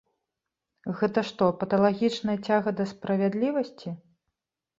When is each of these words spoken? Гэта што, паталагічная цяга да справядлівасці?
Гэта 1.01 1.23
што, 1.29 1.49
паталагічная 1.63 2.35
цяга 2.47 2.69
да 2.81 2.89
справядлівасці? 2.93 3.89